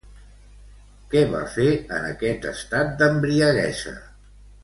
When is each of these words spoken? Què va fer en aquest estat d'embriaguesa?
Què 1.11 1.21
va 1.33 1.41
fer 1.57 1.67
en 1.97 2.09
aquest 2.13 2.49
estat 2.53 2.97
d'embriaguesa? 3.01 3.93